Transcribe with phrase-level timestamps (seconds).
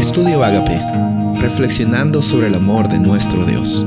[0.00, 0.80] Estudio Agape,
[1.42, 3.84] reflexionando sobre el amor de nuestro Dios.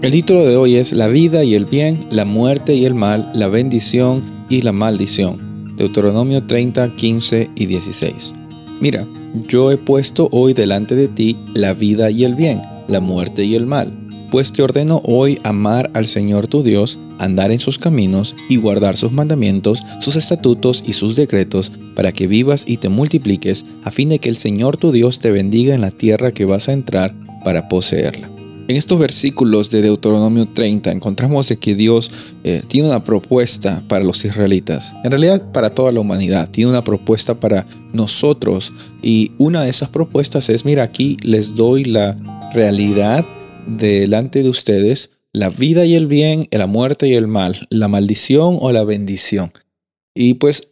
[0.00, 3.30] El título de hoy es La vida y el bien, la muerte y el mal,
[3.34, 5.76] la bendición y la maldición.
[5.76, 8.32] Deuteronomio 30, 15 y 16.
[8.80, 9.06] Mira,
[9.46, 13.54] yo he puesto hoy delante de ti la vida y el bien, la muerte y
[13.54, 13.92] el mal
[14.32, 18.96] pues te ordeno hoy amar al Señor tu Dios, andar en sus caminos y guardar
[18.96, 24.08] sus mandamientos, sus estatutos y sus decretos, para que vivas y te multipliques, a fin
[24.08, 27.14] de que el Señor tu Dios te bendiga en la tierra que vas a entrar
[27.44, 28.30] para poseerla.
[28.68, 32.10] En estos versículos de Deuteronomio 30 encontramos que Dios
[32.44, 36.82] eh, tiene una propuesta para los israelitas, en realidad para toda la humanidad, tiene una
[36.82, 42.16] propuesta para nosotros y una de esas propuestas es, mira, aquí les doy la
[42.54, 43.26] realidad
[43.66, 48.58] delante de ustedes la vida y el bien, la muerte y el mal, la maldición
[48.60, 49.52] o la bendición.
[50.14, 50.68] Y pues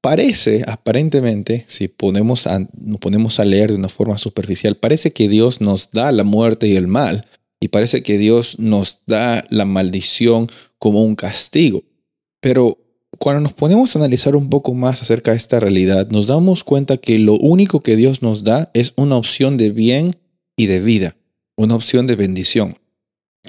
[0.00, 2.46] parece, aparentemente, si ponemos
[2.76, 6.68] nos ponemos a leer de una forma superficial, parece que Dios nos da la muerte
[6.68, 7.26] y el mal,
[7.60, 11.82] y parece que Dios nos da la maldición como un castigo.
[12.40, 12.78] Pero
[13.18, 16.98] cuando nos ponemos a analizar un poco más acerca de esta realidad, nos damos cuenta
[16.98, 20.10] que lo único que Dios nos da es una opción de bien
[20.56, 21.16] y de vida
[21.56, 22.76] una opción de bendición.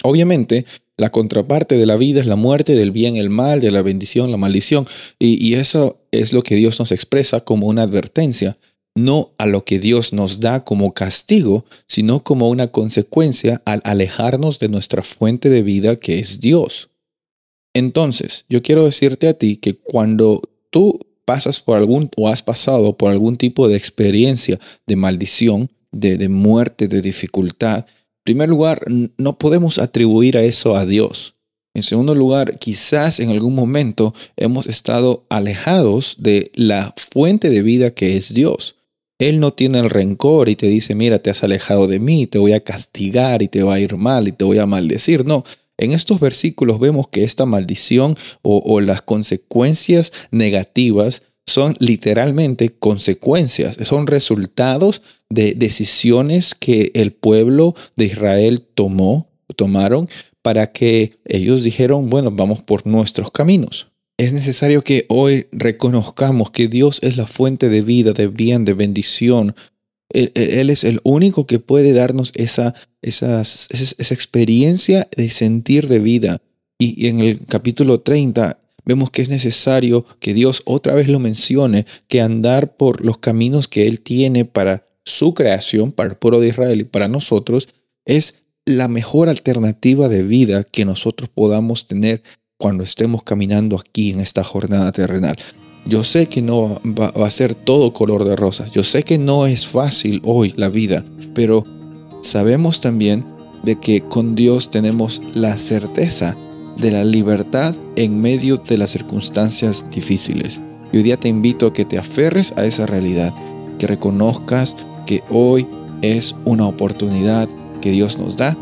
[0.03, 0.65] Obviamente,
[0.97, 4.31] la contraparte de la vida es la muerte, del bien, el mal, de la bendición,
[4.31, 4.87] la maldición.
[5.19, 8.57] Y, eso es lo que Dios nos expresa como una advertencia,
[8.95, 14.59] no a lo que Dios nos da como castigo, sino como una consecuencia al alejarnos
[14.59, 16.89] de nuestra fuente de vida que es Dios.
[17.73, 22.95] Entonces, yo quiero decirte a ti que cuando tú pasas por algún o has pasado
[22.95, 27.85] por algún tipo de experiencia de maldición, de, muerte, de dificultad,
[28.25, 28.85] primer lugar,
[29.17, 31.35] no podemos atribuir a eso a Dios.
[31.75, 37.91] En segundo lugar, quizás en algún momento hemos estado alejados de la fuente de vida
[37.91, 38.75] que es Dios.
[39.19, 42.39] Él no tiene el rencor y te dice, mira, te has alejado de mí, te
[42.39, 45.25] voy a castigar y te va a ir mal y te voy a maldecir.
[45.25, 45.45] No,
[45.77, 53.77] en estos versículos vemos que esta maldición o, o las consecuencias negativas son literalmente consecuencias,
[53.83, 60.09] son resultados de decisiones que el pueblo de Israel tomó, tomaron
[60.41, 63.87] para que ellos dijeron, bueno, vamos por nuestros caminos.
[64.17, 68.73] Es necesario que hoy reconozcamos que Dios es la fuente de vida, de bien, de
[68.73, 69.55] bendición.
[70.09, 76.41] Él, es el único que puede darnos esa, esa, esa experiencia de sentir de vida.
[76.77, 81.19] Y, y en el capítulo 30 vemos que es necesario que Dios otra vez lo
[81.19, 86.39] mencione, que andar por los caminos que Él tiene para su creación, para el pueblo
[86.39, 87.69] de Israel y para nosotros,
[88.05, 92.23] es la mejor alternativa de vida que nosotros podamos tener
[92.57, 95.35] cuando estemos caminando aquí en esta jornada terrenal.
[95.85, 99.45] Yo sé que no va, a ser todo color de rosas, yo sé que no
[99.45, 101.63] es fácil hoy la vida, pero
[102.21, 103.23] sabemos también
[103.63, 106.35] de que con Dios tenemos la certeza
[106.77, 110.59] de la libertad en medio de las circunstancias difíciles.
[110.91, 113.33] Y hoy día te invito a que te aferres a esa realidad,
[113.79, 114.75] que reconozcas
[115.05, 115.67] que hoy
[116.01, 117.47] es una oportunidad
[117.81, 118.55] que Dios nos da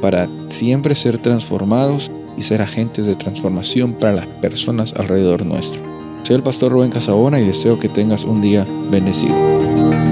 [0.00, 5.82] para siempre ser transformados y ser agentes de transformación para las personas alrededor nuestro.
[6.22, 10.07] Soy el pastor Rubén Casabona y deseo que tengas un día bendecido.